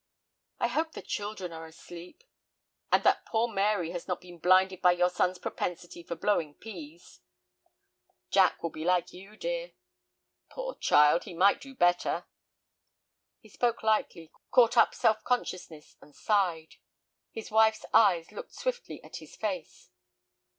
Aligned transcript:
"I 0.57 0.67
hope 0.67 0.93
the 0.93 1.03
children 1.03 1.53
are 1.53 1.67
asleep." 1.67 2.23
"And 2.91 3.03
that 3.03 3.23
poor 3.27 3.47
Mary 3.47 3.91
has 3.91 4.07
not 4.07 4.19
been 4.19 4.39
blinded 4.39 4.81
by 4.81 4.93
your 4.93 5.11
son's 5.11 5.37
propensity 5.37 6.01
for 6.01 6.15
blowing 6.15 6.55
pease." 6.55 7.19
"Jack 8.31 8.63
will 8.63 8.71
be 8.71 8.83
like 8.83 9.13
you, 9.13 9.37
dear." 9.37 9.73
"Poor 10.49 10.73
child, 10.73 11.25
he 11.25 11.35
might 11.35 11.61
do 11.61 11.75
better." 11.75 12.25
He 13.41 13.49
spoke 13.49 13.83
lightly, 13.83 14.31
caught 14.49 14.75
up 14.75 14.95
self 14.95 15.23
consciousness, 15.23 15.95
and 16.01 16.15
sighed. 16.15 16.77
His 17.29 17.51
wife's 17.51 17.85
eyes 17.93 18.31
looked 18.31 18.55
swiftly 18.55 19.03
at 19.03 19.17
his 19.17 19.35
face. 19.35 19.91